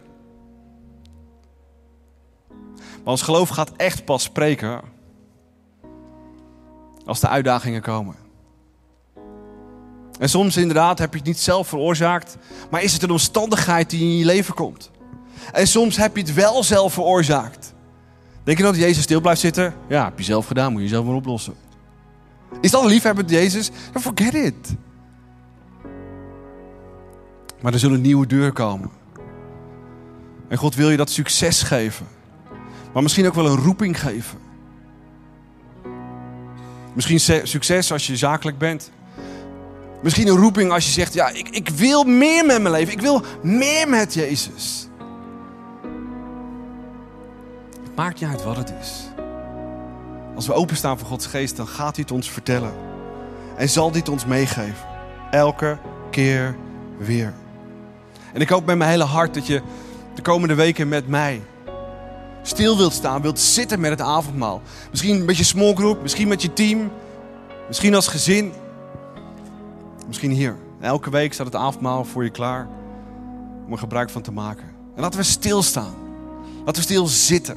[2.49, 4.81] Maar ons geloof gaat echt pas spreken
[7.05, 8.15] als de uitdagingen komen.
[10.19, 12.37] En soms inderdaad heb je het niet zelf veroorzaakt,
[12.71, 14.91] maar is het een omstandigheid die in je leven komt.
[15.53, 17.75] En soms heb je het wel zelf veroorzaakt.
[18.45, 19.75] Denk je dat Jezus stil blijft zitten?
[19.89, 21.55] Ja, heb je zelf gedaan, moet je zelf maar oplossen.
[22.61, 23.71] Is dat een liefhebber Jezus?
[23.93, 24.77] Dan forget it.
[27.61, 28.91] Maar er zullen nieuwe deur komen.
[30.49, 32.07] En God wil je dat succes geven.
[32.93, 34.39] Maar misschien ook wel een roeping geven.
[36.95, 38.91] Misschien succes als je zakelijk bent.
[40.03, 42.93] Misschien een roeping als je zegt, ja, ik, ik wil meer met mijn leven.
[42.93, 44.89] Ik wil meer met Jezus.
[47.83, 49.05] Het maakt niet uit wat het is.
[50.35, 52.73] Als we openstaan voor Gods geest, dan gaat hij het ons vertellen.
[53.57, 54.87] En zal hij het ons meegeven.
[55.31, 55.79] Elke
[56.11, 56.57] keer
[56.99, 57.35] weer.
[58.33, 59.63] En ik hoop met mijn hele hart dat je
[60.15, 61.43] de komende weken met mij
[62.43, 64.63] stil wilt staan, wilt zitten met het avondmaal.
[64.91, 66.91] Misschien met je small group, misschien met je team,
[67.67, 68.53] misschien als gezin.
[70.07, 70.57] Misschien hier.
[70.81, 72.69] Elke week staat het avondmaal voor je klaar
[73.67, 74.65] om er gebruik van te maken.
[74.95, 75.95] En laten we stilstaan.
[76.59, 77.57] Laten we stil zitten.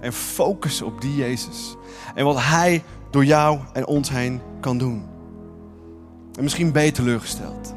[0.00, 1.76] En focussen op die Jezus.
[2.14, 5.04] En wat Hij door jou en ons heen kan doen.
[6.36, 7.73] En misschien ben je teleurgesteld.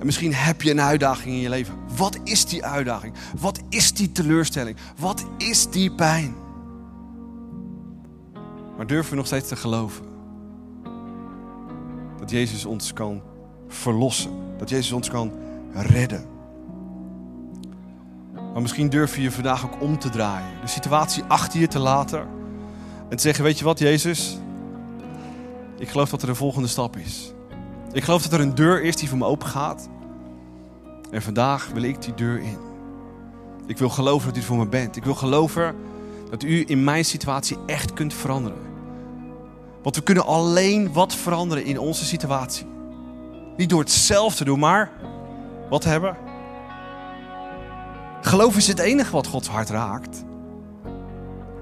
[0.00, 1.74] En misschien heb je een uitdaging in je leven.
[1.96, 3.14] Wat is die uitdaging?
[3.40, 4.76] Wat is die teleurstelling?
[4.98, 6.34] Wat is die pijn?
[8.76, 10.04] Maar durven we nog steeds te geloven
[12.18, 13.22] dat Jezus ons kan
[13.68, 14.30] verlossen.
[14.58, 15.32] Dat Jezus ons kan
[15.72, 16.24] redden.
[18.52, 20.60] Maar misschien durf je je vandaag ook om te draaien.
[20.60, 22.20] De situatie achter je te laten.
[23.08, 24.38] En te zeggen, weet je wat Jezus?
[25.78, 27.32] Ik geloof dat er een volgende stap is.
[27.92, 29.88] Ik geloof dat er een deur is die voor me open gaat.
[31.10, 32.58] En vandaag wil ik die deur in.
[33.66, 34.96] Ik wil geloven dat u voor me bent.
[34.96, 35.74] Ik wil geloven
[36.30, 38.58] dat u in mijn situatie echt kunt veranderen.
[39.82, 42.66] Want we kunnen alleen wat veranderen in onze situatie.
[43.56, 44.90] Niet door het zelf te doen, maar
[45.68, 46.16] wat hebben?
[48.20, 50.24] Geloof is het enige wat Gods hart raakt.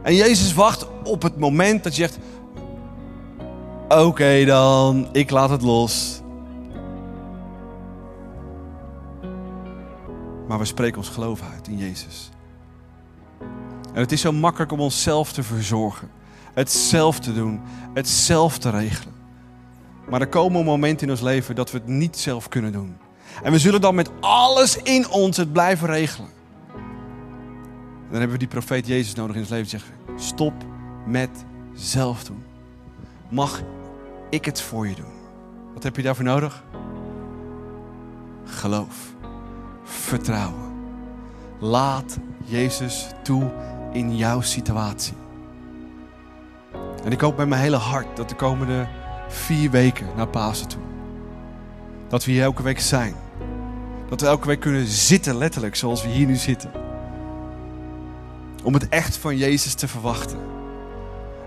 [0.03, 2.19] En Jezus wacht op het moment dat je zegt:
[3.89, 6.21] Oké dan, ik laat het los.
[10.49, 12.31] Maar we spreken ons geloof uit in Jezus.
[13.93, 16.11] En het is zo makkelijk om onszelf te verzorgen.
[16.55, 17.61] het zelf te doen,
[17.95, 19.15] het zelf te regelen.
[20.09, 22.97] Maar er komen momenten in ons leven dat we het niet zelf kunnen doen.
[23.43, 26.31] En we zullen dan met alles in ons het blijven regelen.
[28.11, 29.69] Dan hebben we die profeet Jezus nodig in ons leven.
[29.69, 29.93] Die zegt,
[30.29, 30.53] stop
[31.07, 31.31] met
[31.75, 32.43] zelf doen.
[33.29, 33.63] Mag
[34.31, 35.13] ik het voor je doen?
[35.75, 36.65] Wat heb je daarvoor nodig?
[38.45, 38.97] Geloof.
[39.83, 40.73] Vertrouwen.
[41.59, 43.51] Laat Jezus toe
[43.93, 45.15] in jouw situatie.
[47.05, 48.89] En ik hoop met mijn hele hart dat de komende
[49.29, 50.83] vier weken naar Pasen toe.
[52.09, 53.15] Dat we hier elke week zijn.
[54.09, 56.71] Dat we elke week kunnen zitten, letterlijk, zoals we hier nu zitten.
[58.65, 60.39] Om het echt van Jezus te verwachten.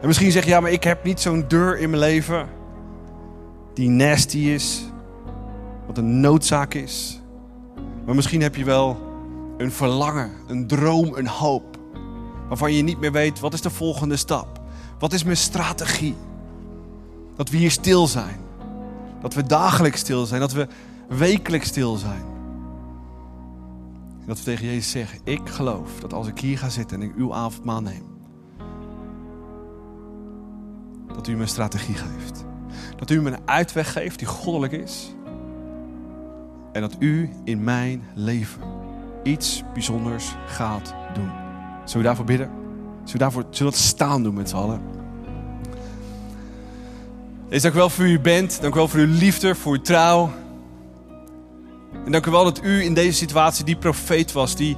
[0.02, 2.50] En misschien zeg je, ja, maar ik heb niet zo'n deur in mijn leven
[3.74, 4.86] die nasty is,
[5.88, 7.22] wat een noodzaak is.
[8.06, 8.98] Maar misschien heb je wel
[9.58, 11.78] een verlangen, een droom, een hoop,
[12.48, 14.62] waarvan je niet meer weet, wat is de volgende stap?
[15.00, 16.16] Wat is mijn strategie?
[17.36, 18.40] Dat we hier stil zijn.
[19.22, 20.40] Dat we dagelijks stil zijn.
[20.40, 20.68] Dat we
[21.08, 22.22] wekelijks stil zijn.
[24.20, 27.08] En dat we tegen Jezus zeggen: Ik geloof dat als ik hier ga zitten en
[27.08, 28.04] ik uw avondmaal neem,
[31.14, 32.46] dat u een strategie geeft.
[32.96, 35.14] Dat u me een uitweg geeft die goddelijk is.
[36.72, 38.62] En dat u in mijn leven
[39.24, 41.30] iets bijzonders gaat doen.
[41.86, 42.50] Zullen we daarvoor bidden?
[42.94, 44.82] Zullen we, daarvoor, zullen we dat staan doen met z'n allen?
[47.50, 48.62] Is dank u wel voor u bent.
[48.62, 50.32] Dank u wel voor uw liefde, voor uw trouw.
[52.06, 54.56] En dank u wel dat u in deze situatie die profeet was.
[54.56, 54.78] Die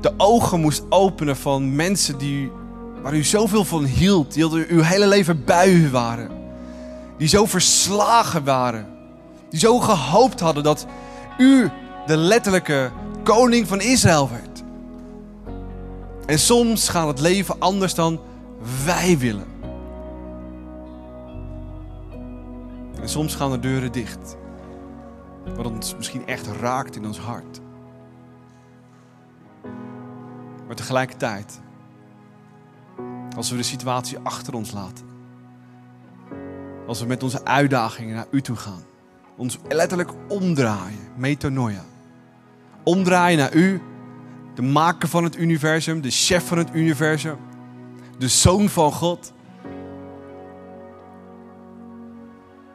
[0.00, 2.50] de ogen moest openen van mensen die,
[3.02, 4.34] waar u zoveel van hield.
[4.34, 6.37] Die uw hele leven bij u waren.
[7.18, 8.86] Die zo verslagen waren.
[9.50, 10.86] Die zo gehoopt hadden dat
[11.38, 11.70] u
[12.06, 12.90] de letterlijke
[13.22, 14.62] koning van Israël werd.
[16.26, 18.20] En soms gaat het leven anders dan
[18.84, 19.46] wij willen.
[23.00, 24.36] En soms gaan de deuren dicht.
[25.56, 27.60] Wat ons misschien echt raakt in ons hart.
[30.66, 31.60] Maar tegelijkertijd,
[33.36, 35.07] als we de situatie achter ons laten.
[36.88, 38.82] Als we met onze uitdagingen naar u toe gaan.
[39.36, 41.84] Ons letterlijk omdraaien, metanoia.
[42.82, 43.80] Omdraaien naar u,
[44.54, 47.36] de maker van het universum, de chef van het universum.
[48.18, 49.32] De zoon van God.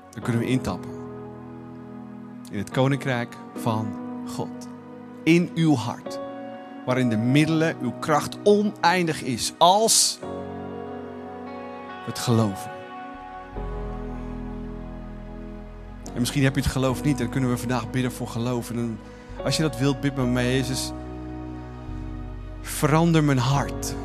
[0.09, 0.89] dan kunnen we intappen.
[2.51, 3.95] In het koninkrijk van
[4.27, 4.67] God.
[5.23, 6.19] In uw hart.
[6.85, 9.53] Waarin de middelen, uw kracht oneindig is.
[9.57, 10.19] Als
[12.05, 12.72] het geloven.
[16.13, 17.17] En misschien heb je het geloof niet.
[17.17, 18.69] Dan kunnen we vandaag bidden voor geloof.
[18.69, 18.99] En
[19.43, 20.57] als je dat wilt, bid me mee.
[20.57, 20.91] Jezus,
[22.61, 23.95] verander mijn hart.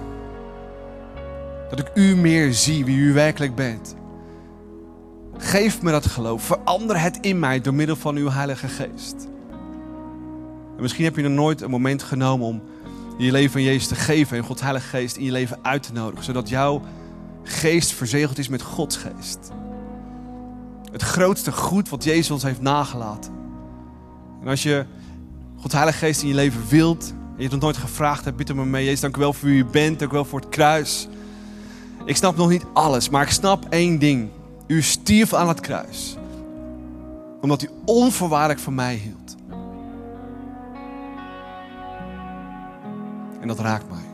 [1.71, 3.97] Dat ik u meer zie wie u werkelijk bent.
[5.37, 6.43] Geef me dat geloof.
[6.43, 9.29] Verander het in mij door middel van uw Heilige Geest.
[10.77, 12.63] En misschien heb je nog nooit een moment genomen om
[13.19, 15.93] je leven aan Jezus te geven en Gods Heilige Geest in je leven uit te
[15.93, 16.83] nodigen, zodat jouw
[17.43, 19.51] geest verzegeld is met Gods geest.
[20.93, 23.33] Het grootste goed wat Jezus ons heeft nagelaten.
[24.43, 24.85] En als je
[25.57, 28.55] Gods Heilige Geest in je leven wilt, en je het nog nooit gevraagd hebt, bid
[28.55, 28.85] me mee.
[28.85, 31.09] Jezus, dank u wel voor wie u bent, dank u wel voor het kruis.
[32.05, 34.29] Ik snap nog niet alles, maar ik snap één ding.
[34.67, 36.17] U stierf aan het kruis.
[37.41, 39.37] Omdat u onvoorwaardelijk van mij hield.
[43.41, 44.07] En dat raakt mij.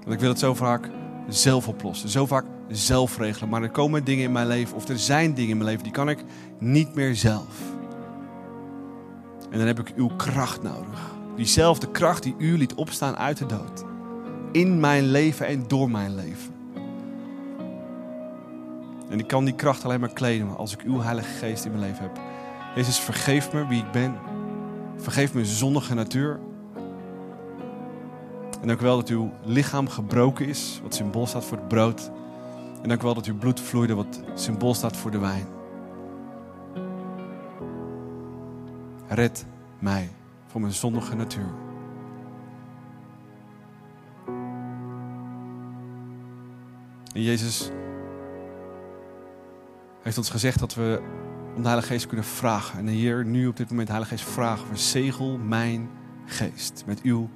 [0.00, 0.90] Want ik wil het zo vaak
[1.28, 2.08] zelf oplossen.
[2.08, 3.48] Zo vaak zelf regelen.
[3.48, 5.92] Maar er komen dingen in mijn leven, of er zijn dingen in mijn leven, die
[5.92, 6.18] kan ik
[6.58, 7.72] niet meer zelf.
[9.50, 11.12] En dan heb ik uw kracht nodig.
[11.36, 13.84] Diezelfde kracht die u liet opstaan uit de dood.
[14.52, 16.52] In mijn leven en door mijn leven.
[19.08, 21.82] En ik kan die kracht alleen maar kleden als ik uw Heilige Geest in mijn
[21.82, 22.20] leven heb.
[22.74, 24.14] Jezus, vergeef me wie ik ben.
[24.96, 26.40] Vergeef me zondige natuur.
[28.60, 32.10] En u wel dat uw lichaam gebroken is, wat symbool staat voor het brood.
[32.84, 35.46] En dank u wel dat uw bloed vloeide, wat symbool staat voor de wijn.
[39.08, 39.46] Red
[39.78, 40.10] mij
[40.46, 41.54] van mijn zondige natuur.
[47.12, 47.70] En Jezus,
[50.02, 51.02] heeft ons gezegd dat we
[51.56, 52.78] om de Heilige Geest kunnen vragen.
[52.78, 55.90] En hier, nu op dit moment, Heilige Geest, vragen we: zegel mijn
[56.26, 57.28] geest met uw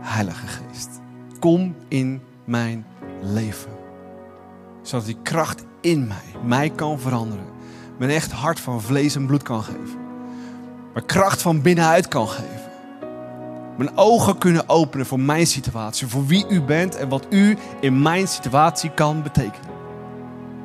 [0.00, 1.00] Heilige Geest.
[1.38, 2.86] Kom in mijn
[3.20, 3.81] leven.
[4.82, 7.44] Zodat die kracht in mij mij kan veranderen.
[7.98, 10.00] Mijn echt hart van vlees en bloed kan geven.
[10.92, 12.70] Maar kracht van binnenuit kan geven.
[13.76, 18.02] Mijn ogen kunnen openen voor mijn situatie, voor wie u bent en wat u in
[18.02, 19.70] mijn situatie kan betekenen.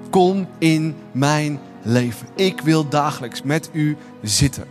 [0.09, 2.27] Kom in mijn leven.
[2.35, 4.65] Ik wil dagelijks met u zitten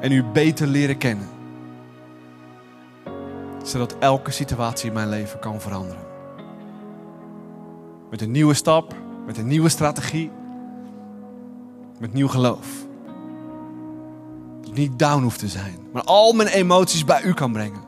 [0.00, 1.28] en u beter leren kennen,
[3.64, 6.09] zodat elke situatie in mijn leven kan veranderen.
[8.10, 8.94] Met een nieuwe stap,
[9.26, 10.30] met een nieuwe strategie,
[11.98, 12.86] met nieuw geloof.
[14.60, 17.82] Dat ik niet down hoeft te zijn, maar al mijn emoties bij u kan brengen.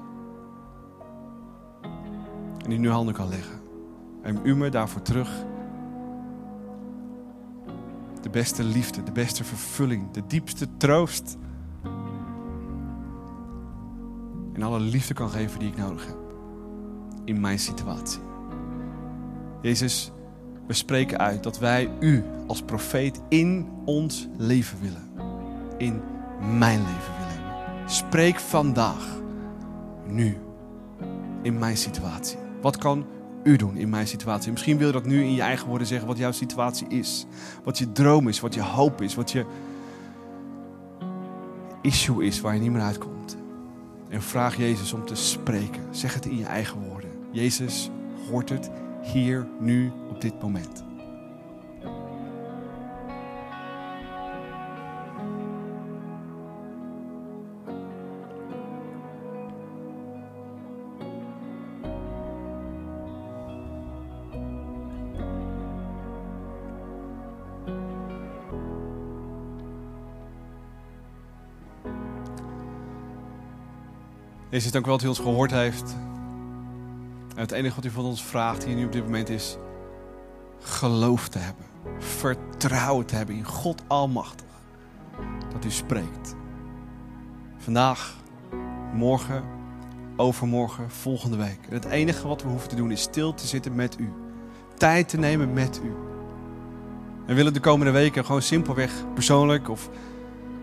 [2.64, 3.61] En in uw handen kan leggen.
[4.23, 5.45] En u me daarvoor terug
[8.23, 11.37] de beste liefde, de beste vervulling, de diepste troost.
[14.53, 16.16] En alle liefde kan geven die ik nodig heb.
[17.25, 18.32] In mijn situatie.
[19.63, 20.11] Jezus,
[20.67, 25.11] we spreken uit dat wij u als profeet in ons leven willen.
[25.79, 26.01] In
[26.59, 27.91] mijn leven willen.
[27.91, 29.21] Spreek vandaag,
[30.07, 30.37] nu,
[31.43, 32.39] in mijn situatie.
[32.61, 33.07] Wat kan
[33.45, 34.51] u doen in mijn situatie?
[34.51, 37.27] Misschien wil je dat nu in je eigen woorden zeggen wat jouw situatie is.
[37.65, 39.45] Wat je droom is, wat je hoop is, wat je
[41.83, 43.37] issue is waar je niet meer uitkomt.
[44.09, 45.83] En vraag Jezus om te spreken.
[45.91, 47.11] Zeg het in je eigen woorden.
[47.31, 47.91] Jezus
[48.31, 48.71] hoort het
[49.03, 50.84] hier, nu, op dit moment.
[74.53, 75.96] Jezus, dank u wel dat u ons gehoord heeft.
[77.43, 79.57] Het enige wat u van ons vraagt hier nu op dit moment is
[80.61, 81.64] geloof te hebben.
[81.99, 84.47] Vertrouwen te hebben in God Almachtig.
[85.53, 86.34] Dat u spreekt.
[87.59, 88.16] Vandaag,
[88.95, 89.45] morgen,
[90.16, 91.59] overmorgen, volgende week.
[91.68, 94.12] Het enige wat we hoeven te doen is stil te zitten met u.
[94.76, 95.95] Tijd te nemen met u.
[97.26, 99.88] En willen de komende weken gewoon simpelweg persoonlijk of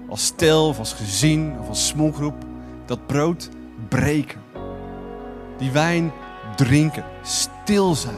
[0.08, 2.46] als stel of als gezin of als smallgroep
[2.86, 3.50] dat brood
[3.90, 4.42] breken.
[5.58, 6.12] Die wijn
[6.66, 8.16] drinken, stil zijn,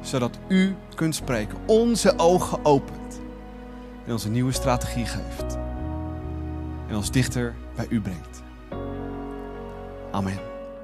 [0.00, 3.20] zodat u kunt spreken, onze ogen opent
[4.06, 5.58] en ons een nieuwe strategie geeft
[6.88, 8.42] en ons dichter bij u brengt.
[10.10, 10.40] Amen.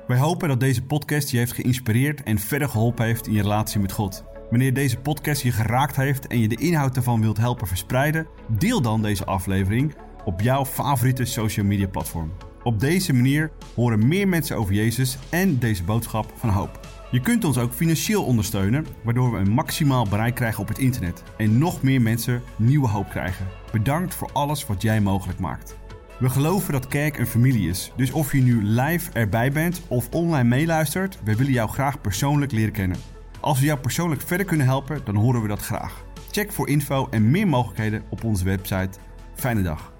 [0.06, 3.80] Wij hopen dat deze podcast je heeft geïnspireerd en verder geholpen heeft in je relatie
[3.80, 4.24] met God.
[4.50, 8.80] Wanneer deze podcast je geraakt heeft en je de inhoud ervan wilt helpen verspreiden, deel
[8.80, 9.94] dan deze aflevering
[10.24, 12.32] op jouw favoriete social media platform.
[12.68, 16.80] Op deze manier horen meer mensen over Jezus en deze boodschap van hoop.
[17.10, 21.22] Je kunt ons ook financieel ondersteunen, waardoor we een maximaal bereik krijgen op het internet
[21.36, 23.46] en nog meer mensen nieuwe hoop krijgen.
[23.72, 25.76] Bedankt voor alles wat jij mogelijk maakt.
[26.18, 30.08] We geloven dat kerk een familie is, dus of je nu live erbij bent of
[30.10, 32.98] online meeluistert, we willen jou graag persoonlijk leren kennen.
[33.40, 36.04] Als we jou persoonlijk verder kunnen helpen, dan horen we dat graag.
[36.30, 38.98] Check voor info en meer mogelijkheden op onze website.
[39.34, 39.97] Fijne dag.